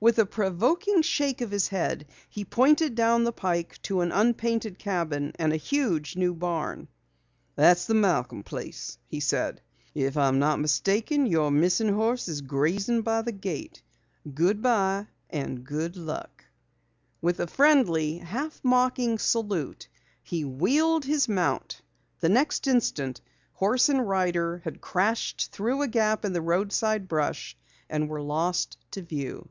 [0.00, 4.78] With a provoking shake of his head, he pointed down the pike to an unpainted
[4.78, 6.88] cabin and a huge new barn.
[7.56, 9.62] "That's the Malcom place," he said.
[9.94, 13.80] "If I'm not mistaken your missing horse is grazing by the gate.
[14.34, 16.44] Goodbye and good luck."
[17.22, 19.88] With a friendly, half mocking salute,
[20.22, 21.80] he wheeled his mount.
[22.20, 23.22] The next instant
[23.54, 27.56] horse and rider had crashed through a gap in the roadside brush
[27.88, 29.48] and were lost to view.